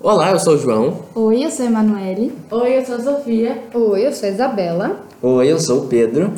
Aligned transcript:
Olá, 0.00 0.30
eu 0.30 0.38
sou 0.38 0.54
o 0.54 0.58
João. 0.58 1.02
Oi, 1.14 1.44
eu 1.44 1.50
sou 1.50 1.64
a 1.64 1.68
Emanuele. 1.68 2.32
Oi, 2.50 2.78
eu 2.78 2.84
sou 2.84 2.96
a 2.96 3.00
Sofia. 3.00 3.62
Oi, 3.72 4.06
eu 4.06 4.12
sou 4.12 4.28
a 4.28 4.32
Isabela. 4.32 5.00
Oi, 5.22 5.46
eu 5.50 5.58
sou 5.58 5.84
o 5.84 5.86
Pedro. 5.86 6.32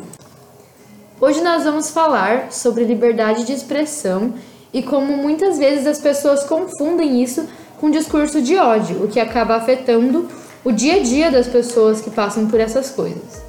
Hoje 1.20 1.42
nós 1.42 1.64
vamos 1.64 1.90
falar 1.90 2.52
sobre 2.52 2.84
liberdade 2.84 3.44
de 3.44 3.52
expressão 3.52 4.34
e 4.72 4.82
como 4.82 5.16
muitas 5.16 5.58
vezes 5.58 5.86
as 5.86 5.98
pessoas 5.98 6.44
confundem 6.44 7.22
isso 7.22 7.46
com 7.80 7.90
discurso 7.90 8.40
de 8.40 8.56
ódio, 8.56 9.04
o 9.04 9.08
que 9.08 9.20
acaba 9.20 9.56
afetando 9.56 10.28
o 10.64 10.72
dia 10.72 10.96
a 10.96 11.02
dia 11.02 11.30
das 11.30 11.46
pessoas 11.46 12.00
que 12.00 12.10
passam 12.10 12.46
por 12.46 12.60
essas 12.60 12.90
coisas. 12.90 13.42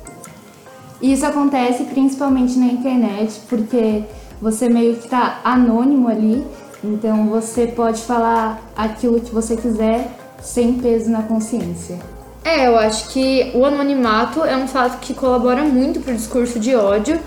Isso 1.01 1.25
acontece 1.25 1.83
principalmente 1.85 2.57
na 2.57 2.65
internet, 2.65 3.39
porque 3.49 4.03
você 4.41 4.69
meio 4.69 4.97
que 4.97 5.07
tá 5.07 5.41
anônimo 5.43 6.07
ali, 6.07 6.45
então 6.83 7.29
você 7.29 7.67
pode 7.67 8.01
falar 8.01 8.61
aquilo 8.75 9.19
que 9.19 9.33
você 9.33 9.55
quiser 9.55 10.09
sem 10.41 10.73
peso 10.75 11.09
na 11.09 11.23
consciência. 11.23 11.97
É, 12.43 12.67
eu 12.67 12.77
acho 12.77 13.09
que 13.09 13.51
o 13.53 13.65
anonimato 13.65 14.43
é 14.43 14.55
um 14.55 14.67
fato 14.67 14.99
que 14.99 15.13
colabora 15.13 15.63
muito 15.63 15.99
pro 15.99 16.15
discurso 16.15 16.59
de 16.59 16.75
ódio, 16.75 17.19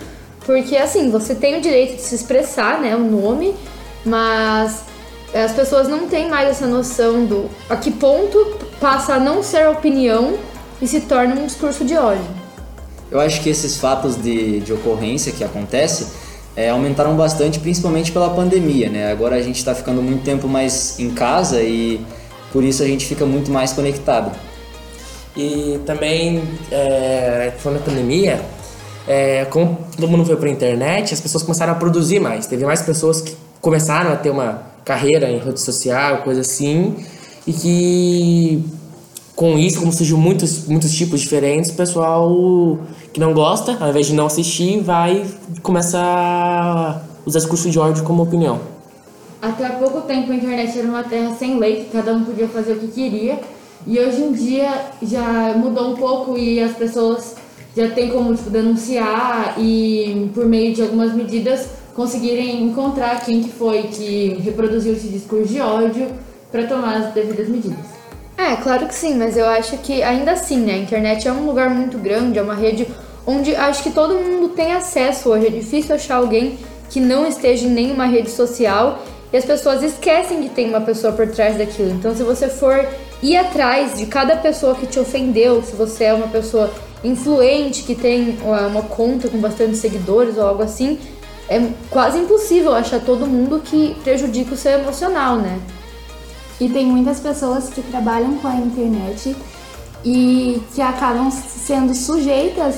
porque 0.47 0.77
assim, 0.77 1.11
você 1.11 1.35
tem 1.35 1.59
o 1.59 1.61
direito 1.61 1.97
de 1.97 2.03
se 2.03 2.15
expressar, 2.15 2.81
né, 2.81 2.97
o 2.97 3.01
nome, 3.01 3.55
mas 4.05 4.85
as 5.35 5.53
pessoas 5.53 5.89
não 5.89 6.09
têm 6.09 6.29
mais 6.29 6.49
essa 6.49 6.67
noção 6.67 7.25
do 7.25 7.51
a 7.69 7.77
que 7.77 7.91
ponto 7.91 8.39
passa 8.81 9.15
a 9.15 9.21
não 9.21 9.43
ser 9.43 9.69
opinião 9.69 10.39
e 10.81 10.87
se 10.87 11.03
torna 11.03 11.35
um 11.35 11.47
discurso 11.47 11.85
de 11.85 11.97
ódio. 11.97 12.25
Eu 13.11 13.21
acho 13.21 13.43
que 13.43 13.51
esses 13.51 13.77
fatos 13.77 14.17
de, 14.17 14.61
de 14.61 14.73
ocorrência 14.73 15.33
que 15.33 15.45
acontece 15.45 16.09
é, 16.61 16.69
aumentaram 16.69 17.17
bastante, 17.17 17.59
principalmente 17.59 18.13
pela 18.13 18.29
pandemia, 18.31 18.91
né? 18.91 19.11
Agora 19.11 19.37
a 19.37 19.43
gente 19.43 19.57
está 19.57 19.75
ficando 19.75 20.03
muito 20.03 20.23
tempo 20.23 20.47
mais 20.47 20.99
em 20.99 21.11
casa 21.11 21.63
e 21.63 22.05
por 22.53 22.63
isso 22.63 22.83
a 22.83 22.87
gente 22.87 23.07
fica 23.07 23.25
muito 23.25 23.51
mais 23.51 23.73
conectado. 23.73 24.31
E 25.35 25.81
também, 25.87 26.43
é, 26.71 27.53
falando 27.59 27.79
da 27.79 27.85
pandemia, 27.85 28.43
é, 29.09 29.47
como 29.47 29.79
todo 29.97 30.07
mundo 30.07 30.25
foi 30.27 30.37
para 30.37 30.49
a 30.49 30.53
internet, 30.53 31.15
as 31.15 31.21
pessoas 31.21 31.43
começaram 31.43 31.73
a 31.73 31.77
produzir 31.77 32.21
mais. 32.21 32.47
Teve 32.47 32.65
mais 32.67 32.83
pessoas 32.83 33.23
que 33.23 33.35
começaram 33.61 34.13
a 34.13 34.17
ter 34.17 34.29
uma 34.29 34.63
carreira 34.85 35.31
em 35.31 35.39
rede 35.39 35.61
social, 35.61 36.19
coisa 36.19 36.43
assim, 36.43 36.97
e 37.47 37.53
que 37.55 38.65
com 39.41 39.59
isso, 39.59 39.81
como 39.81 39.91
surgiu 39.91 40.19
muitos, 40.19 40.67
muitos 40.67 40.93
tipos 40.93 41.23
diferentes, 41.23 41.71
o 41.71 41.75
pessoal 41.75 42.79
que 43.11 43.19
não 43.19 43.33
gosta, 43.33 43.75
ao 43.81 43.89
invés 43.89 44.07
de 44.07 44.13
não 44.13 44.27
assistir, 44.27 44.83
vai 44.83 45.25
começar 45.63 46.05
a 46.05 47.01
usar 47.25 47.39
discurso 47.39 47.71
de 47.71 47.79
ódio 47.79 48.05
como 48.05 48.23
opinião. 48.23 48.61
Até 49.41 49.65
há 49.65 49.71
pouco 49.71 50.03
tempo 50.03 50.31
a 50.31 50.35
internet 50.35 50.79
era 50.79 50.87
uma 50.87 51.03
terra 51.03 51.35
sem 51.39 51.59
lei, 51.59 51.85
que 51.85 51.91
cada 51.91 52.13
um 52.13 52.23
podia 52.23 52.47
fazer 52.49 52.73
o 52.73 52.81
que 52.81 52.89
queria. 52.89 53.41
E 53.87 53.99
hoje 53.99 54.21
em 54.21 54.33
dia 54.33 54.91
já 55.03 55.55
mudou 55.57 55.93
um 55.93 55.97
pouco 55.97 56.37
e 56.37 56.63
as 56.63 56.77
pessoas 56.77 57.35
já 57.75 57.89
têm 57.89 58.11
como 58.11 58.35
tipo, 58.35 58.51
denunciar 58.51 59.55
e 59.57 60.31
por 60.35 60.45
meio 60.45 60.75
de 60.75 60.83
algumas 60.83 61.15
medidas 61.15 61.67
conseguirem 61.95 62.63
encontrar 62.63 63.25
quem 63.25 63.43
que 63.43 63.49
foi 63.49 63.85
que 63.85 64.39
reproduziu 64.45 64.93
esse 64.93 65.09
discurso 65.09 65.51
de 65.51 65.63
ódio 65.63 66.09
para 66.53 66.67
tomar 66.67 66.99
as 66.99 67.15
devidas 67.15 67.49
medidas. 67.49 68.00
É, 68.41 68.57
claro 68.57 68.87
que 68.87 68.95
sim, 68.95 69.17
mas 69.17 69.37
eu 69.37 69.47
acho 69.47 69.77
que 69.79 70.03
ainda 70.03 70.33
assim, 70.33 70.61
né? 70.61 70.73
A 70.73 70.79
internet 70.79 71.29
é 71.29 71.33
um 71.33 71.45
lugar 71.45 71.69
muito 71.69 71.99
grande, 71.99 72.39
é 72.39 72.43
uma 72.43 72.55
rede 72.55 72.87
onde 73.27 73.55
acho 73.55 73.83
que 73.83 73.91
todo 73.91 74.15
mundo 74.15 74.49
tem 74.49 74.73
acesso 74.73 75.29
hoje. 75.29 75.49
É 75.49 75.51
difícil 75.51 75.95
achar 75.95 76.17
alguém 76.17 76.59
que 76.89 77.01
não 77.01 77.27
esteja 77.27 77.67
em 77.67 77.71
nenhuma 77.71 78.07
rede 78.07 78.31
social 78.31 79.03
e 79.31 79.37
as 79.37 79.45
pessoas 79.45 79.83
esquecem 79.83 80.41
que 80.41 80.49
tem 80.49 80.71
uma 80.71 80.81
pessoa 80.81 81.13
por 81.13 81.29
trás 81.29 81.59
daquilo. 81.59 81.91
Então, 81.91 82.17
se 82.17 82.23
você 82.23 82.49
for 82.49 82.89
ir 83.23 83.37
atrás 83.37 83.99
de 83.99 84.07
cada 84.07 84.35
pessoa 84.37 84.75
que 84.75 84.87
te 84.87 84.99
ofendeu, 84.99 85.63
se 85.63 85.77
você 85.77 86.05
é 86.05 86.15
uma 86.15 86.29
pessoa 86.29 86.73
influente 87.05 87.83
que 87.83 87.95
tem 87.95 88.39
uma 88.43 88.83
conta 88.83 89.29
com 89.29 89.37
bastante 89.37 89.77
seguidores 89.77 90.39
ou 90.39 90.47
algo 90.47 90.63
assim, 90.63 90.99
é 91.47 91.61
quase 91.91 92.19
impossível 92.19 92.75
achar 92.75 93.01
todo 93.01 93.27
mundo 93.27 93.61
que 93.63 93.95
prejudica 94.03 94.55
o 94.55 94.57
seu 94.57 94.73
emocional, 94.73 95.37
né? 95.37 95.61
E 96.61 96.69
tem 96.69 96.87
muitas 96.87 97.19
pessoas 97.19 97.71
que 97.71 97.83
trabalham 97.83 98.37
com 98.37 98.49
a 98.49 98.57
internet 98.57 99.35
e 100.05 100.63
que 100.75 100.83
acabam 100.83 101.31
sendo 101.31 101.95
sujeitas 101.95 102.77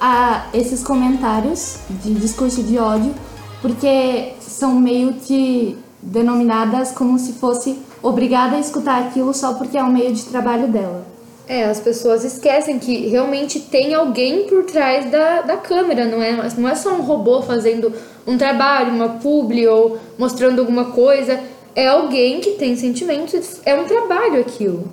a 0.00 0.46
esses 0.54 0.82
comentários 0.82 1.78
de 2.02 2.14
discurso 2.14 2.62
de 2.62 2.78
ódio, 2.78 3.14
porque 3.60 4.34
são 4.40 4.74
meio 4.74 5.14
que 5.14 5.76
denominadas 6.00 6.92
como 6.92 7.18
se 7.18 7.32
fosse 7.32 7.78
obrigada 8.02 8.56
a 8.56 8.60
escutar 8.60 9.00
aquilo 9.00 9.32
só 9.32 9.54
porque 9.54 9.78
é 9.78 9.82
o 9.82 9.90
meio 9.90 10.12
de 10.12 10.24
trabalho 10.24 10.68
dela. 10.68 11.04
É, 11.46 11.64
as 11.64 11.78
pessoas 11.78 12.24
esquecem 12.24 12.78
que 12.78 13.06
realmente 13.08 13.60
tem 13.60 13.94
alguém 13.94 14.46
por 14.46 14.64
trás 14.64 15.10
da, 15.10 15.42
da 15.42 15.56
câmera, 15.58 16.06
não 16.06 16.22
é, 16.22 16.48
não 16.56 16.68
é 16.68 16.74
só 16.74 16.94
um 16.94 17.02
robô 17.02 17.42
fazendo 17.42 17.92
um 18.26 18.38
trabalho, 18.38 18.94
uma 18.94 19.10
publi 19.10 19.66
ou 19.66 19.98
mostrando 20.16 20.60
alguma 20.60 20.86
coisa 20.86 21.38
é 21.74 21.88
alguém 21.88 22.40
que 22.40 22.52
tem 22.52 22.76
sentimentos, 22.76 23.60
é 23.64 23.74
um 23.74 23.84
trabalho 23.84 24.40
aquilo. 24.40 24.88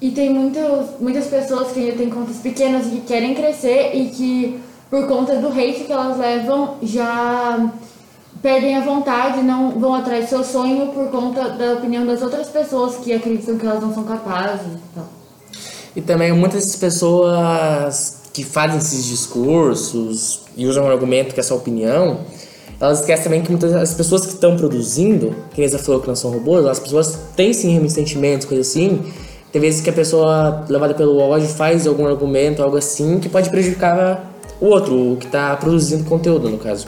E 0.00 0.10
tem 0.10 0.30
muitos, 0.30 0.98
muitas 0.98 1.26
pessoas 1.26 1.72
que 1.72 1.92
têm 1.92 2.08
contas 2.08 2.36
pequenas 2.36 2.86
e 2.86 2.90
que 2.90 3.00
querem 3.02 3.34
crescer 3.34 3.94
e 3.94 4.08
que, 4.08 4.60
por 4.88 5.06
conta 5.06 5.36
do 5.36 5.48
hate 5.48 5.84
que 5.84 5.92
elas 5.92 6.16
levam, 6.16 6.76
já 6.82 7.70
perdem 8.40 8.76
a 8.76 8.80
vontade, 8.80 9.42
não 9.42 9.78
vão 9.78 9.94
atrás 9.94 10.24
do 10.24 10.28
seu 10.28 10.44
sonho 10.44 10.86
por 10.88 11.08
conta 11.10 11.50
da 11.50 11.74
opinião 11.74 12.06
das 12.06 12.22
outras 12.22 12.48
pessoas 12.48 12.96
que 12.96 13.12
acreditam 13.12 13.58
que 13.58 13.66
elas 13.66 13.82
não 13.82 13.92
são 13.92 14.04
capazes. 14.04 14.66
Então. 14.90 15.04
E 15.94 16.00
também 16.00 16.32
muitas 16.32 16.74
pessoas 16.76 18.20
que 18.32 18.44
fazem 18.44 18.78
esses 18.78 19.04
discursos 19.04 20.42
e 20.56 20.66
usam 20.66 20.84
um 20.84 20.90
argumento 20.90 21.34
que 21.34 21.40
é 21.40 21.42
sua 21.42 21.58
opinião, 21.58 22.20
elas 22.80 23.00
esquecem 23.00 23.24
também 23.24 23.42
que 23.42 23.50
muitas 23.50 23.74
as 23.74 23.92
pessoas 23.92 24.24
que 24.24 24.32
estão 24.32 24.56
produzindo, 24.56 25.34
que 25.52 25.62
a 25.62 25.78
falou 25.78 26.00
que 26.00 26.08
não 26.08 26.16
são 26.16 26.30
robôs, 26.30 26.64
as 26.64 26.80
pessoas 26.80 27.18
têm 27.36 27.52
sim 27.52 27.86
sentimentos, 27.88 28.46
coisa 28.46 28.62
assim. 28.62 29.02
Tem 29.52 29.60
vezes 29.60 29.82
que 29.82 29.90
a 29.90 29.92
pessoa, 29.92 30.64
levada 30.66 30.94
pelo 30.94 31.18
ódio, 31.18 31.46
faz 31.46 31.86
algum 31.86 32.06
argumento, 32.06 32.62
algo 32.62 32.78
assim, 32.78 33.18
que 33.18 33.28
pode 33.28 33.50
prejudicar 33.50 34.32
o 34.60 34.66
outro, 34.66 35.12
o 35.12 35.16
que 35.16 35.26
está 35.26 35.54
produzindo 35.56 36.04
conteúdo, 36.04 36.48
no 36.48 36.56
caso. 36.56 36.86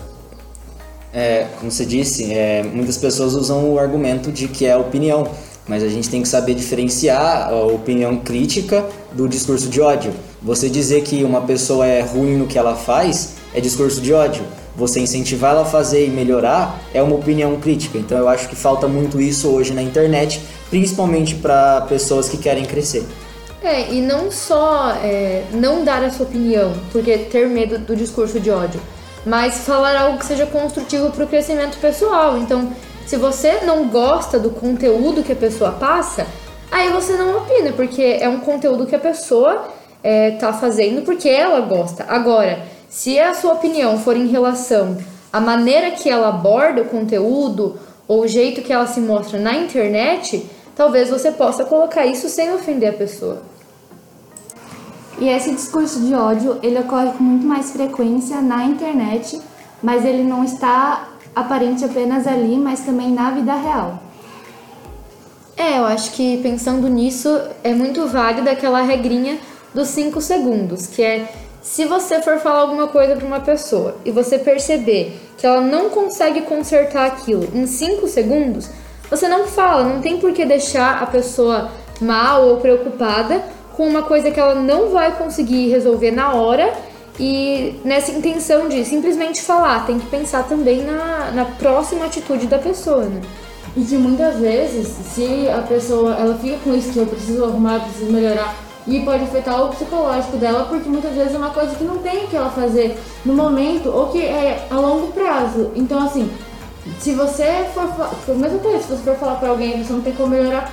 É, 1.13 1.49
como 1.59 1.71
você 1.71 1.85
disse, 1.85 2.33
é, 2.33 2.63
muitas 2.63 2.97
pessoas 2.97 3.35
usam 3.35 3.71
o 3.71 3.79
argumento 3.79 4.33
de 4.33 4.49
que 4.49 4.65
é 4.65 4.75
opinião, 4.75 5.29
mas 5.69 5.83
a 5.83 5.89
gente 5.89 6.09
tem 6.09 6.23
que 6.23 6.29
saber 6.29 6.55
diferenciar 6.55 7.51
a 7.51 7.67
opinião 7.67 8.17
crítica 8.17 8.83
do 9.13 9.29
discurso 9.29 9.69
de 9.69 9.81
ódio. 9.81 10.13
Você 10.41 10.71
dizer 10.71 11.03
que 11.03 11.23
uma 11.23 11.43
pessoa 11.43 11.87
é 11.87 12.01
ruim 12.01 12.37
no 12.37 12.47
que 12.47 12.57
ela 12.57 12.75
faz 12.75 13.42
é 13.55 13.61
discurso 13.61 14.01
de 14.01 14.13
ódio 14.13 14.45
você 14.75 15.01
incentivar 15.01 15.53
ela 15.53 15.63
a 15.63 15.67
fazer 15.67 16.07
e 16.07 16.11
melhorar 16.11 16.81
é 16.95 17.03
uma 17.03 17.15
opinião 17.15 17.61
crítica. 17.61 17.99
Então 17.99 18.17
eu 18.17 18.29
acho 18.29 18.49
que 18.49 18.57
falta 18.57 18.89
muito 18.89 19.21
isso 19.21 19.49
hoje 19.49 19.75
na 19.75 19.83
internet, 19.83 20.41
principalmente 20.71 21.35
para 21.35 21.83
pessoas 21.83 22.29
que 22.29 22.39
querem 22.39 22.65
crescer. 22.65 23.05
É, 23.63 23.93
e 23.93 24.01
não 24.01 24.31
só 24.31 24.93
é, 25.03 25.45
não 25.53 25.85
dar 25.85 26.03
a 26.03 26.11
sua 26.11 26.27
opinião, 26.27 26.73
porque 26.91 27.17
ter 27.19 27.47
medo 27.47 27.79
do 27.79 27.95
discurso 27.95 28.41
de 28.41 28.51
ódio, 28.51 28.81
mas 29.25 29.59
falar 29.59 29.97
algo 29.97 30.19
que 30.19 30.27
seja 30.27 30.47
construtivo 30.47 31.11
para 31.11 31.25
o 31.25 31.29
crescimento 31.29 31.79
pessoal. 31.79 32.39
Então, 32.39 32.73
se 33.07 33.17
você 33.17 33.61
não 33.65 33.89
gosta 33.89 34.39
do 34.39 34.51
conteúdo 34.51 35.23
que 35.23 35.33
a 35.33 35.37
pessoa 35.37 35.71
passa, 35.73 36.27
aí 36.73 36.89
você 36.91 37.13
não 37.13 37.39
opina, 37.39 37.73
porque 37.73 38.03
é 38.21 38.29
um 38.29 38.41
conteúdo 38.41 38.85
que 38.85 38.97
a 38.97 38.99
pessoa 38.99 39.69
é, 40.03 40.33
tá 40.33 40.53
fazendo 40.53 41.03
porque 41.03 41.29
ela 41.29 41.61
gosta. 41.61 42.05
Agora, 42.09 42.65
se 42.93 43.19
a 43.19 43.33
sua 43.33 43.55
opinião 43.55 43.99
for 43.99 44.15
em 44.15 44.27
relação 44.27 44.99
à 45.33 45.41
maneira 45.41 45.93
que 45.93 46.11
ela 46.11 46.29
aborda 46.29 46.83
o 46.83 46.89
conteúdo 46.91 47.79
ou 48.07 48.21
o 48.21 48.29
jeito 48.29 48.61
que 48.61 48.71
ela 48.71 48.87
se 48.87 49.01
mostra 49.01 49.41
na 49.41 49.55
internet, 49.55 50.45
talvez 50.77 51.09
você 51.09 51.33
possa 51.33 51.65
colocar 51.65 52.05
isso 52.05 52.29
sem 52.29 52.53
ofender 52.53 52.91
a 52.91 52.93
pessoa. 52.93 53.41
E 55.19 55.27
esse 55.27 55.55
discurso 55.55 56.01
de 56.01 56.13
ódio, 56.15 56.59
ele 56.63 56.79
ocorre 56.81 57.13
com 57.13 57.25
muito 57.25 57.47
mais 57.47 57.71
frequência 57.71 58.43
na 58.43 58.67
internet, 58.67 59.41
mas 59.83 60.05
ele 60.05 60.23
não 60.23 60.45
está 60.45 61.09
aparente 61.35 61.83
apenas 61.87 62.27
ali, 62.27 62.59
mas 62.59 62.81
também 62.81 63.11
na 63.11 63.31
vida 63.31 63.55
real. 63.55 64.03
É, 65.57 65.79
eu 65.79 65.87
acho 65.87 66.13
que 66.13 66.43
pensando 66.43 66.89
nisso 66.89 67.41
é 67.65 67.73
muito 67.73 68.07
válida 68.07 68.51
aquela 68.51 68.83
regrinha 68.83 69.39
dos 69.75 69.89
5 69.89 70.21
segundos, 70.21 70.87
que 70.87 71.03
é 71.03 71.33
se 71.63 71.85
você 71.85 72.21
for 72.21 72.39
falar 72.39 72.61
alguma 72.61 72.89
coisa 72.89 73.15
para 73.15 73.27
uma 73.27 73.41
pessoa 73.41 73.97
e 74.05 74.11
você 74.11 74.37
perceber 74.37 75.17
que 75.39 75.47
ela 75.47 75.61
não 75.61 75.91
consegue 75.91 76.43
consertar 76.43 77.07
aquilo 77.07 77.49
em 77.55 77.67
5 77.67 78.09
segundos, 78.09 78.69
você 79.09 79.29
não 79.29 79.47
fala, 79.47 79.85
não 79.85 80.01
tem 80.01 80.19
por 80.19 80.33
que 80.33 80.45
deixar 80.45 81.01
a 81.01 81.07
pessoa 81.07 81.71
mal 82.01 82.49
ou 82.49 82.57
preocupada 82.57 83.43
com 83.77 83.87
uma 83.87 84.03
coisa 84.03 84.31
que 84.31 84.41
ela 84.41 84.57
não 84.57 84.91
vai 84.91 85.17
conseguir 85.17 85.69
resolver 85.69 86.11
na 86.11 86.35
hora 86.35 86.75
e 87.19 87.81
nessa 87.85 88.11
intenção 88.11 88.69
de 88.69 88.85
simplesmente 88.85 89.43
falar, 89.43 89.87
tem 89.87 89.99
que 89.99 90.07
pensar 90.07 90.49
também 90.49 90.83
na, 90.83 91.31
na 91.31 91.45
próxima 91.45 92.07
atitude 92.07 92.47
da 92.47 92.59
pessoa, 92.59 93.05
né? 93.05 93.21
E 93.77 93.85
que 93.85 93.97
muitas 93.97 94.37
vezes, 94.37 94.89
se 95.15 95.49
a 95.49 95.63
pessoa 95.63 96.15
ela 96.15 96.35
fica 96.37 96.59
com 96.65 96.75
isso 96.75 96.93
que 96.93 96.99
eu 96.99 97.07
preciso 97.07 97.45
arrumar, 97.45 97.81
preciso 97.81 98.11
melhorar, 98.11 98.55
e 98.87 99.01
pode 99.01 99.25
afetar 99.25 99.65
o 99.65 99.69
psicológico 99.69 100.37
dela, 100.37 100.67
porque 100.69 100.89
muitas 100.89 101.13
vezes 101.13 101.35
é 101.35 101.39
uma 101.39 101.51
coisa 101.51 101.75
que 101.75 101.85
não 101.85 101.99
tem 101.99 102.27
que 102.27 102.37
ela 102.37 102.51
fazer 102.51 102.99
no 103.25 103.35
momento 103.35 103.89
ou 103.89 104.09
que 104.09 104.21
é 104.21 104.67
a 104.71 104.77
longo 104.77 105.13
prazo. 105.13 105.71
Então, 105.75 106.03
assim, 106.03 106.31
se 106.99 107.15
você 107.15 107.67
for. 107.73 107.83
A 107.83 108.35
mesma 108.35 108.59
coisa, 108.59 108.79
se 108.79 108.89
você 108.89 109.03
for 109.03 109.17
falar 109.17 109.37
pra 109.37 109.51
alguém 109.51 109.81
e 109.81 109.85
você 109.85 109.93
não 109.93 110.01
tem 110.01 110.13
como 110.15 110.31
melhorar, 110.31 110.73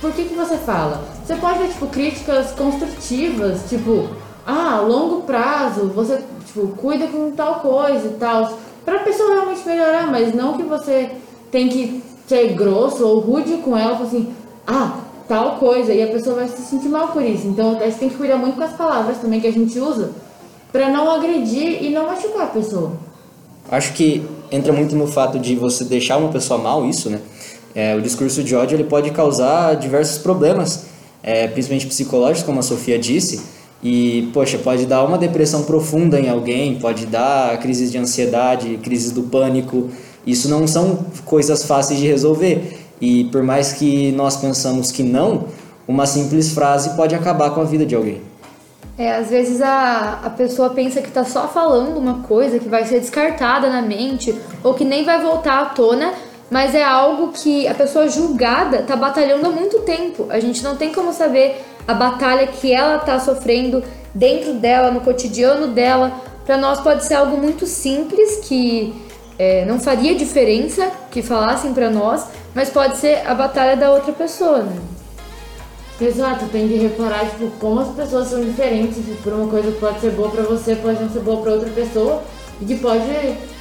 por 0.00 0.12
que, 0.12 0.24
que 0.24 0.34
você 0.34 0.56
fala? 0.58 1.02
Você 1.24 1.34
pode 1.36 1.58
ver, 1.58 1.68
tipo, 1.68 1.86
críticas 1.86 2.52
construtivas, 2.52 3.68
tipo, 3.68 4.08
ah, 4.46 4.80
longo 4.80 5.22
prazo, 5.22 5.88
você, 5.88 6.22
tipo, 6.46 6.68
cuida 6.68 7.06
com 7.06 7.30
tal 7.32 7.56
coisa 7.56 8.08
e 8.08 8.16
tal. 8.18 8.58
Pra 8.84 9.00
pessoa 9.00 9.32
realmente 9.32 9.66
melhorar, 9.66 10.06
mas 10.06 10.34
não 10.34 10.56
que 10.56 10.62
você 10.62 11.10
tem 11.50 11.68
que 11.68 12.02
ser 12.26 12.54
grosso 12.54 13.06
ou 13.06 13.20
rude 13.20 13.56
com 13.58 13.76
ela, 13.76 13.94
falar 13.96 14.06
assim, 14.06 14.34
ah, 14.66 14.98
tal 15.28 15.56
coisa, 15.56 15.92
e 15.92 16.02
a 16.02 16.06
pessoa 16.08 16.36
vai 16.36 16.48
se 16.48 16.62
sentir 16.62 16.88
mal 16.88 17.08
por 17.08 17.22
isso. 17.22 17.46
Então, 17.46 17.78
a 17.78 17.84
gente 17.84 17.98
tem 17.98 18.08
que 18.08 18.16
cuidar 18.16 18.36
muito 18.38 18.56
com 18.56 18.64
as 18.64 18.72
palavras 18.72 19.18
também 19.18 19.40
que 19.40 19.46
a 19.46 19.52
gente 19.52 19.78
usa, 19.78 20.10
pra 20.72 20.88
não 20.88 21.10
agredir 21.10 21.84
e 21.84 21.90
não 21.90 22.06
machucar 22.06 22.44
a 22.44 22.46
pessoa. 22.46 22.92
Acho 23.70 23.92
que 23.92 24.22
entra 24.50 24.72
muito 24.72 24.96
no 24.96 25.06
fato 25.06 25.38
de 25.38 25.54
você 25.54 25.84
deixar 25.84 26.16
uma 26.16 26.30
pessoa 26.30 26.58
mal, 26.58 26.88
isso, 26.88 27.10
né? 27.10 27.20
É, 27.74 27.94
o 27.94 28.00
discurso 28.00 28.42
de 28.42 28.56
ódio 28.56 28.74
ele 28.74 28.84
pode 28.84 29.10
causar 29.10 29.74
diversos 29.76 30.18
problemas, 30.18 30.86
é, 31.22 31.46
principalmente 31.46 31.86
psicológicos, 31.86 32.42
como 32.42 32.58
a 32.58 32.62
Sofia 32.62 32.98
disse, 32.98 33.42
e, 33.82 34.28
poxa, 34.32 34.58
pode 34.58 34.86
dar 34.86 35.04
uma 35.04 35.18
depressão 35.18 35.62
profunda 35.62 36.18
em 36.18 36.28
alguém, 36.28 36.78
pode 36.80 37.06
dar 37.06 37.58
crises 37.60 37.92
de 37.92 37.98
ansiedade, 37.98 38.78
crises 38.82 39.12
do 39.12 39.22
pânico. 39.22 39.88
Isso 40.26 40.48
não 40.48 40.66
são 40.66 41.06
coisas 41.24 41.64
fáceis 41.64 42.00
de 42.00 42.06
resolver. 42.06 42.87
E 43.00 43.24
por 43.24 43.42
mais 43.42 43.72
que 43.72 44.12
nós 44.12 44.36
pensamos 44.36 44.90
que 44.90 45.02
não, 45.02 45.46
uma 45.86 46.06
simples 46.06 46.52
frase 46.52 46.96
pode 46.96 47.14
acabar 47.14 47.50
com 47.50 47.60
a 47.60 47.64
vida 47.64 47.86
de 47.86 47.94
alguém. 47.94 48.20
É, 48.98 49.14
às 49.14 49.30
vezes 49.30 49.62
a, 49.62 50.20
a 50.24 50.30
pessoa 50.30 50.70
pensa 50.70 51.00
que 51.00 51.10
tá 51.10 51.24
só 51.24 51.46
falando 51.46 51.96
uma 51.96 52.24
coisa 52.24 52.58
que 52.58 52.68
vai 52.68 52.84
ser 52.84 52.98
descartada 52.98 53.70
na 53.70 53.80
mente 53.80 54.34
ou 54.64 54.74
que 54.74 54.84
nem 54.84 55.04
vai 55.04 55.22
voltar 55.22 55.62
à 55.62 55.66
tona, 55.66 56.12
mas 56.50 56.74
é 56.74 56.82
algo 56.82 57.28
que 57.28 57.68
a 57.68 57.74
pessoa 57.74 58.08
julgada 58.08 58.82
tá 58.82 58.96
batalhando 58.96 59.46
há 59.46 59.50
muito 59.50 59.80
tempo. 59.80 60.26
A 60.30 60.40
gente 60.40 60.64
não 60.64 60.74
tem 60.74 60.92
como 60.92 61.12
saber 61.12 61.64
a 61.86 61.94
batalha 61.94 62.48
que 62.48 62.72
ela 62.72 62.98
tá 62.98 63.20
sofrendo 63.20 63.84
dentro 64.12 64.54
dela, 64.54 64.90
no 64.90 65.00
cotidiano 65.00 65.68
dela. 65.68 66.12
Para 66.44 66.56
nós 66.56 66.80
pode 66.80 67.04
ser 67.04 67.14
algo 67.14 67.36
muito 67.36 67.66
simples 67.66 68.40
que 68.46 68.92
é, 69.38 69.64
não 69.64 69.78
faria 69.78 70.14
diferença 70.14 70.90
que 71.10 71.22
falassem 71.22 71.72
para 71.72 71.88
nós, 71.90 72.26
mas 72.54 72.70
pode 72.70 72.96
ser 72.96 73.26
a 73.26 73.34
batalha 73.34 73.76
da 73.76 73.92
outra 73.92 74.12
pessoa, 74.12 74.58
né? 74.62 74.76
Exato, 76.00 76.46
tem 76.46 76.68
que 76.68 76.76
reparar 76.76 77.28
tipo, 77.28 77.50
como 77.58 77.80
as 77.80 77.88
pessoas 77.88 78.28
são 78.28 78.40
diferentes. 78.40 78.98
Por 79.22 79.32
uma 79.32 79.48
coisa 79.48 79.72
que 79.72 79.78
pode 79.78 80.00
ser 80.00 80.10
boa 80.12 80.30
pra 80.30 80.42
você, 80.42 80.76
pode 80.76 81.02
não 81.02 81.10
ser 81.10 81.20
boa 81.20 81.42
pra 81.42 81.52
outra 81.52 81.70
pessoa 81.70 82.22
e 82.60 82.64
que 82.64 82.76
pode 82.76 83.02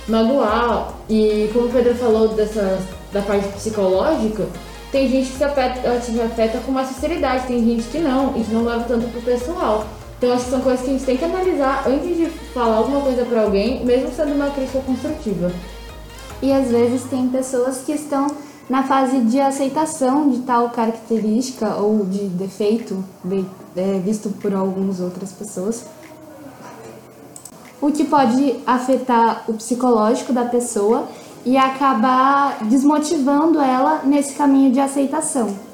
magoar. 0.08 0.94
E 1.10 1.50
como 1.52 1.68
o 1.68 1.72
Pedro 1.72 1.96
falou 1.96 2.28
dessa, 2.30 2.80
da 3.12 3.22
parte 3.22 3.48
psicológica, 3.50 4.46
tem 4.92 5.10
gente 5.10 5.30
que 5.32 5.38
se 5.38 5.44
afeta, 5.44 6.00
se 6.00 6.22
afeta 6.22 6.60
com 6.60 6.72
mais 6.72 6.90
sinceridade, 6.90 7.48
tem 7.48 7.64
gente 7.64 7.84
que 7.88 7.98
não, 7.98 8.38
e 8.38 8.44
que 8.44 8.54
não 8.54 8.64
leva 8.64 8.84
tanto 8.88 9.08
pro 9.08 9.22
pessoal. 9.22 9.86
Então 10.18 10.34
acho 10.34 10.46
que 10.46 10.52
são 10.52 10.62
coisas 10.62 10.82
que 10.82 10.90
a 10.90 10.94
gente 10.94 11.06
tem 11.06 11.18
que 11.18 11.26
analisar 11.26 11.88
antes 11.88 12.18
de 12.18 12.26
falar 12.54 12.78
alguma 12.78 13.02
coisa 13.02 13.24
pra 13.26 13.44
alguém, 13.44 13.86
mesmo 13.86 14.12
sendo 14.16 14.34
uma 14.34 14.50
crítica 14.50 14.80
construtiva. 14.82 15.52
E 16.42 16.52
às 16.52 16.70
vezes 16.70 17.04
tem 17.04 17.28
pessoas 17.30 17.80
que 17.86 17.92
estão 17.92 18.28
na 18.70 18.84
fase 18.84 19.20
de 19.22 19.40
aceitação 19.40 20.30
de 20.30 20.40
tal 20.40 20.70
característica 20.72 21.76
ou 21.76 22.04
de 22.04 22.28
defeito 22.28 23.04
é, 23.76 24.00
visto 24.00 24.30
por 24.30 24.54
algumas 24.54 25.00
outras 25.00 25.32
pessoas, 25.32 25.86
o 27.80 27.92
que 27.92 28.04
pode 28.04 28.56
afetar 28.66 29.44
o 29.48 29.54
psicológico 29.54 30.34
da 30.34 30.46
pessoa 30.46 31.08
e 31.46 31.56
acabar 31.56 32.64
desmotivando 32.66 33.60
ela 33.62 34.02
nesse 34.04 34.34
caminho 34.34 34.72
de 34.72 34.80
aceitação. 34.80 35.67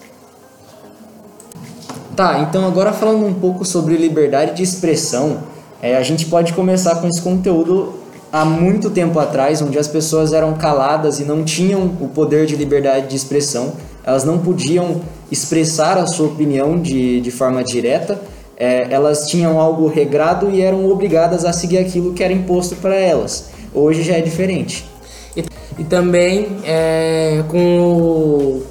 Tá, 2.16 2.42
então 2.48 2.68
agora 2.68 2.94
falando 2.94 3.26
um 3.26 3.34
pouco 3.34 3.66
sobre 3.66 3.98
liberdade 3.98 4.56
de 4.56 4.62
expressão, 4.62 5.40
é, 5.82 5.98
a 5.98 6.04
gente 6.04 6.28
pode 6.28 6.54
começar 6.54 6.96
com 6.98 7.08
esse 7.08 7.20
conteúdo 7.20 7.94
há 8.32 8.46
muito 8.46 8.92
tempo 8.92 9.18
atrás, 9.20 9.64
onde 9.64 9.80
as 9.80 9.88
pessoas 9.88 10.32
eram 10.32 10.54
caladas 10.54 11.20
e 11.20 11.24
não 11.24 11.44
tinham 11.44 11.82
o 12.00 12.08
poder 12.08 12.46
de 12.46 12.56
liberdade 12.56 13.08
de 13.08 13.16
expressão, 13.16 13.74
elas 14.04 14.24
não 14.24 14.38
podiam 14.38 15.02
expressar 15.32 15.98
a 15.98 16.06
sua 16.06 16.28
opinião 16.28 16.80
de, 16.80 17.20
de 17.20 17.32
forma 17.32 17.64
direta, 17.64 18.22
é, 18.58 18.88
elas 18.92 19.28
tinham 19.28 19.60
algo 19.60 19.88
regrado 19.88 20.52
e 20.52 20.62
eram 20.62 20.88
obrigadas 20.88 21.44
a 21.44 21.52
seguir 21.52 21.80
aquilo 21.80 22.14
que 22.14 22.24
era 22.24 22.32
imposto 22.32 22.76
para 22.76 22.96
elas. 22.96 23.50
Hoje 23.74 24.04
já 24.04 24.14
é 24.14 24.22
diferente. 24.22 24.88
E, 25.36 25.44
e 25.80 25.84
também 25.84 26.58
é, 26.64 27.44
com 27.48 27.80
o, 27.82 28.64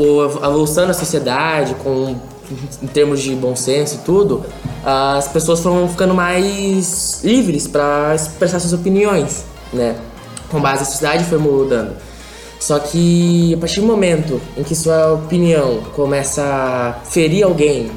o, 0.00 0.20
a 0.42 0.86
da 0.86 0.94
sociedade, 0.94 1.74
com 1.74 2.16
em 2.82 2.86
termos 2.86 3.20
de 3.20 3.34
bom 3.34 3.56
senso 3.56 3.96
e 3.96 3.98
tudo, 3.98 4.44
as 4.84 5.28
pessoas 5.28 5.60
foram 5.60 5.88
ficando 5.88 6.14
mais 6.14 7.20
livres 7.24 7.66
para 7.66 8.14
expressar 8.14 8.60
suas 8.60 8.72
opiniões, 8.72 9.44
né? 9.72 9.96
Com 10.50 10.60
base 10.60 10.80
na 10.80 10.86
sociedade 10.86 11.24
foi 11.24 11.38
mudando. 11.38 11.96
Só 12.58 12.78
que 12.78 13.54
a 13.54 13.58
partir 13.58 13.80
do 13.80 13.86
momento 13.86 14.40
em 14.56 14.62
que 14.62 14.74
sua 14.74 15.12
opinião 15.12 15.82
começa 15.94 16.42
a 16.42 16.92
ferir 17.04 17.44
alguém, 17.44 17.90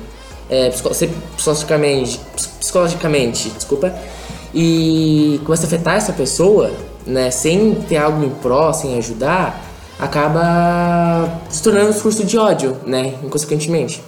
é, 0.49 0.69
psicologicamente, 0.69 2.19
psicologicamente, 2.59 3.49
desculpa, 3.49 3.93
e 4.53 5.39
começa 5.45 5.63
a 5.63 5.67
afetar 5.67 5.95
essa 5.95 6.11
pessoa, 6.11 6.71
né, 7.05 7.31
sem 7.31 7.75
ter 7.87 7.97
algo 7.97 8.23
em 8.23 8.29
pró, 8.29 8.73
sem 8.73 8.97
ajudar, 8.97 9.63
acaba 9.99 11.39
se 11.49 11.61
tornando 11.61 11.87
um 11.87 11.91
discurso 11.91 12.23
de 12.23 12.37
ódio, 12.37 12.77
né, 12.85 13.15
inconsequentemente. 13.23 14.01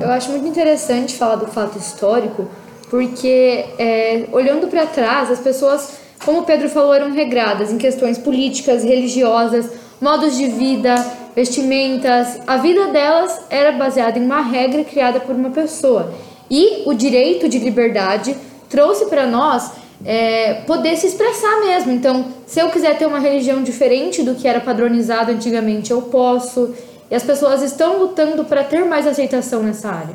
Eu 0.00 0.10
acho 0.10 0.30
muito 0.30 0.46
interessante 0.46 1.14
falar 1.14 1.36
do 1.36 1.46
fato 1.46 1.78
histórico, 1.78 2.46
porque 2.90 3.64
é, 3.78 4.24
olhando 4.32 4.68
para 4.68 4.86
trás, 4.86 5.30
as 5.30 5.40
pessoas, 5.40 5.98
como 6.24 6.40
o 6.40 6.44
Pedro 6.44 6.68
falou, 6.68 6.94
eram 6.94 7.12
regradas 7.12 7.72
em 7.72 7.78
questões 7.78 8.18
políticas, 8.18 8.84
religiosas, 8.84 9.70
modos 10.00 10.36
de 10.36 10.46
vida, 10.48 10.94
vestimentas. 11.34 12.40
A 12.46 12.56
vida 12.56 12.86
delas 12.88 13.40
era 13.50 13.72
baseada 13.72 14.18
em 14.18 14.24
uma 14.24 14.40
regra 14.40 14.84
criada 14.84 15.20
por 15.20 15.34
uma 15.34 15.50
pessoa. 15.50 16.12
E 16.50 16.82
o 16.86 16.94
direito 16.94 17.48
de 17.48 17.58
liberdade 17.58 18.36
trouxe 18.68 19.06
para 19.06 19.26
nós 19.26 19.72
é, 20.04 20.54
poder 20.66 20.96
se 20.96 21.06
expressar 21.06 21.60
mesmo. 21.60 21.92
Então, 21.92 22.26
se 22.46 22.60
eu 22.60 22.68
quiser 22.70 22.96
ter 22.98 23.06
uma 23.06 23.18
religião 23.18 23.62
diferente 23.62 24.22
do 24.22 24.34
que 24.34 24.46
era 24.46 24.60
padronizado 24.60 25.32
antigamente, 25.32 25.90
eu 25.90 26.02
posso. 26.02 26.74
E 27.10 27.14
as 27.14 27.22
pessoas 27.22 27.62
estão 27.62 27.98
lutando 27.98 28.44
para 28.44 28.64
ter 28.64 28.84
mais 28.84 29.06
aceitação 29.06 29.62
nessa 29.62 29.88
área. 29.88 30.14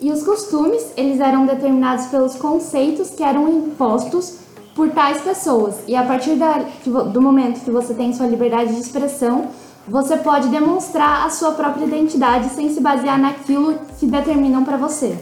E 0.00 0.10
os 0.10 0.22
costumes, 0.22 0.82
eles 0.96 1.20
eram 1.20 1.46
determinados 1.46 2.06
pelos 2.06 2.34
conceitos 2.34 3.10
que 3.10 3.22
eram 3.22 3.48
impostos 3.48 4.34
por 4.74 4.90
tais 4.90 5.20
pessoas. 5.20 5.76
E 5.86 5.94
a 5.94 6.02
partir 6.02 6.34
da, 6.34 6.64
do 6.84 7.20
momento 7.20 7.60
que 7.60 7.70
você 7.70 7.94
tem 7.94 8.12
sua 8.12 8.26
liberdade 8.26 8.74
de 8.74 8.80
expressão, 8.80 9.48
você 9.86 10.16
pode 10.16 10.48
demonstrar 10.48 11.26
a 11.26 11.30
sua 11.30 11.52
própria 11.52 11.84
identidade 11.84 12.48
sem 12.54 12.72
se 12.72 12.80
basear 12.80 13.18
naquilo 13.18 13.78
que 13.98 14.06
determinam 14.06 14.64
para 14.64 14.76
você. 14.76 15.16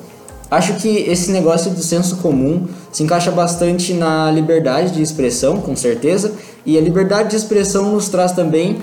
Acho 0.51 0.75
que 0.75 0.89
esse 0.89 1.31
negócio 1.31 1.71
do 1.71 1.81
senso 1.81 2.17
comum 2.17 2.67
se 2.93 3.03
encaixa 3.03 3.31
bastante 3.31 3.95
na 3.95 4.31
liberdade 4.31 4.93
de 4.93 5.03
expressão, 5.03 5.61
com 5.61 5.77
certeza, 5.77 6.35
e 6.67 6.77
a 6.77 6.81
liberdade 6.81 7.31
de 7.31 7.37
expressão 7.37 7.93
nos 7.93 8.09
traz 8.09 8.33
também 8.33 8.81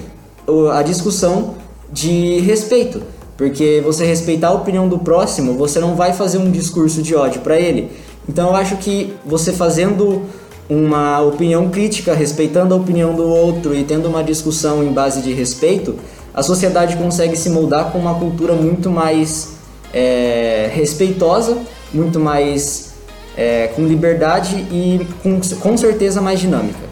a 0.74 0.82
discussão 0.82 1.56
de 1.92 2.40
respeito, 2.40 3.02
porque 3.36 3.82
você 3.84 4.06
respeitar 4.06 4.50
a 4.50 4.54
opinião 4.54 4.88
do 4.88 5.00
próximo, 5.00 5.54
você 5.54 5.80
não 5.80 5.96
vai 5.96 6.14
fazer 6.14 6.38
um 6.38 6.52
discurso 6.52 7.02
de 7.02 7.16
ódio 7.16 7.42
para 7.42 7.60
ele. 7.60 7.92
Então 8.28 8.50
eu 8.50 8.56
acho 8.56 8.78
que 8.78 9.14
você 9.26 9.54
fazendo 9.54 10.24
uma 10.70 11.22
opinião 11.22 11.70
crítica, 11.70 12.14
respeitando 12.14 12.74
a 12.74 12.78
opinião 12.78 13.16
do 13.16 13.24
outro 13.24 13.74
e 13.74 13.84
tendo 13.84 14.08
uma 14.10 14.24
discussão 14.24 14.84
em 14.84 14.92
base 14.92 15.22
de 15.22 15.32
respeito, 15.32 15.96
a 16.34 16.44
sociedade 16.44 16.98
consegue 16.98 17.38
se 17.38 17.50
moldar 17.50 17.92
com 17.92 17.98
uma 17.98 18.16
cultura 18.16 18.54
muito 18.54 18.92
mais 18.92 19.54
é, 19.94 20.70
respeitosa, 20.74 21.58
muito 21.94 22.20
mais 22.20 22.94
é, 23.38 23.68
com 23.68 23.86
liberdade 23.86 24.56
e 24.72 25.08
com, 25.24 25.40
com 25.40 25.78
certeza 25.78 26.20
mais 26.20 26.40
dinâmica. 26.40 26.88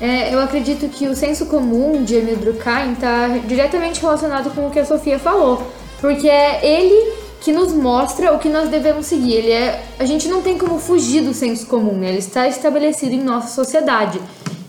É, 0.00 0.34
eu 0.34 0.40
acredito 0.40 0.88
que 0.88 1.06
o 1.06 1.14
senso 1.14 1.46
comum 1.46 2.02
de 2.02 2.16
Emil 2.16 2.36
Durkheim 2.36 2.92
está 2.92 3.28
diretamente 3.46 4.00
relacionado 4.00 4.54
com 4.54 4.66
o 4.66 4.70
que 4.70 4.80
a 4.80 4.84
Sofia 4.84 5.18
falou, 5.18 5.62
porque 6.00 6.28
é 6.28 6.66
ele 6.66 7.12
que 7.40 7.52
nos 7.52 7.72
mostra 7.72 8.32
o 8.32 8.38
que 8.38 8.48
nós 8.48 8.68
devemos 8.68 9.06
seguir. 9.06 9.34
Ele 9.34 9.52
é, 9.52 9.84
a 9.98 10.04
gente 10.04 10.28
não 10.28 10.42
tem 10.42 10.58
como 10.58 10.78
fugir 10.78 11.22
do 11.22 11.34
senso 11.34 11.66
comum, 11.66 11.92
né? 11.92 12.08
ele 12.08 12.18
está 12.18 12.48
estabelecido 12.48 13.12
em 13.12 13.22
nossa 13.22 13.48
sociedade. 13.48 14.20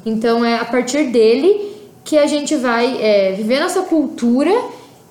Então 0.05 0.45
é 0.45 0.59
a 0.59 0.65
partir 0.65 1.05
dele 1.05 1.73
que 2.03 2.17
a 2.17 2.27
gente 2.27 2.55
vai 2.55 3.01
é, 3.01 3.31
viver 3.31 3.59
nossa 3.59 3.81
cultura 3.81 4.51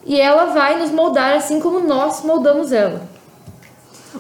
e 0.07 0.21
ela 0.21 0.47
vai 0.47 0.79
nos 0.79 0.91
moldar 0.91 1.37
assim 1.37 1.59
como 1.59 1.81
nós 1.81 2.23
moldamos 2.23 2.71
ela. 2.71 3.09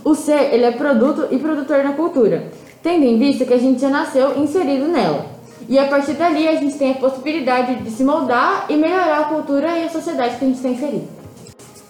O 0.03 0.15
ser, 0.15 0.53
ele 0.53 0.65
é 0.65 0.73
produto 0.73 1.29
e 1.31 1.39
produtor 1.39 1.85
na 1.85 1.93
cultura, 1.93 2.51
tendo 2.83 3.05
em 3.05 3.17
vista 3.19 3.45
que 3.45 3.55
a 3.55 3.59
gente 3.59 3.81
já 3.81 3.89
nasceu 3.89 4.37
inserido 4.43 4.89
nela. 4.89 5.34
E 5.69 5.79
a 5.79 5.89
partir 5.89 6.15
dali 6.15 6.47
a 6.47 6.57
gente 6.57 6.77
tem 6.77 6.93
a 6.93 6.95
possibilidade 6.95 7.83
de 7.83 7.91
se 7.91 8.05
moldar 8.05 8.67
e 8.69 8.77
melhorar 8.77 9.21
a 9.21 9.25
cultura 9.25 9.79
e 9.79 9.85
a 9.85 9.91
sociedade 9.91 10.37
que 10.37 10.45
a 10.45 10.49
gente 10.49 10.57
está 10.57 10.69
inserido. 10.69 11.09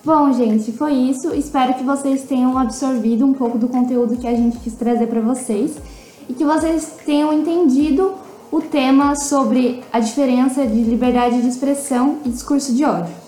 Bom, 0.04 0.32
gente, 0.32 0.70
foi 0.72 0.92
isso. 0.92 1.34
Espero 1.34 1.74
que 1.74 1.82
vocês 1.82 2.22
tenham 2.24 2.56
absorvido 2.58 3.24
um 3.24 3.32
pouco 3.32 3.56
do 3.56 3.68
conteúdo 3.68 4.16
que 4.16 4.26
a 4.26 4.34
gente 4.34 4.58
quis 4.58 4.74
trazer 4.74 5.06
para 5.06 5.20
vocês 5.20 5.78
e 6.28 6.34
que 6.34 6.44
vocês 6.44 6.96
tenham 7.04 7.32
entendido 7.32 8.14
o 8.52 8.60
tema 8.60 9.16
sobre 9.16 9.82
a 9.92 9.98
diferença 9.98 10.66
de 10.66 10.82
liberdade 10.82 11.40
de 11.40 11.48
expressão 11.48 12.18
e 12.24 12.28
discurso 12.28 12.74
de 12.74 12.84
ódio. 12.84 13.23